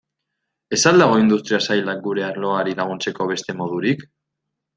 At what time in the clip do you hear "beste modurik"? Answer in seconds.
3.35-4.05